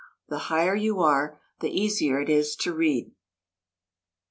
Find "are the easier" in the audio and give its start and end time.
1.01-2.19